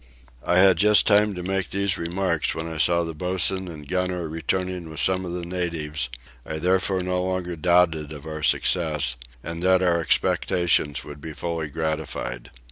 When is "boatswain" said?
3.13-3.67